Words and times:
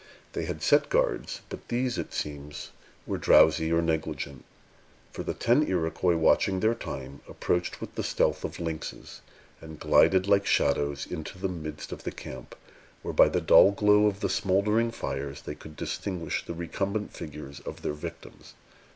They 0.33 0.45
had 0.45 0.63
set 0.63 0.89
guards: 0.89 1.41
but 1.49 1.67
these, 1.67 1.99
it 1.99 2.11
seems, 2.11 2.71
were 3.05 3.19
drowsy 3.19 3.71
or 3.71 3.83
negligent; 3.83 4.43
for 5.11 5.21
the 5.21 5.35
ten 5.35 5.61
Iroquois, 5.67 6.17
watching 6.17 6.59
their 6.59 6.73
time, 6.73 7.21
approached 7.29 7.79
with 7.79 7.93
the 7.93 8.01
stealth 8.01 8.43
of 8.43 8.59
lynxes, 8.59 9.21
and 9.61 9.79
glided 9.79 10.27
like 10.27 10.47
shadows 10.47 11.05
into 11.07 11.37
the 11.37 11.47
midst 11.49 11.91
of 11.91 12.01
the 12.03 12.09
camp, 12.11 12.55
where, 13.03 13.13
by 13.13 13.29
the 13.29 13.41
dull 13.41 13.69
glow 13.73 14.07
of 14.07 14.21
the 14.21 14.29
smouldering 14.29 14.89
fires, 14.89 15.43
they 15.43 15.53
could 15.53 15.75
distinguish 15.75 16.43
the 16.43 16.55
recumbent 16.55 17.13
figures 17.13 17.59
of 17.59 17.83
their 17.83 17.93
victims. 17.93 18.55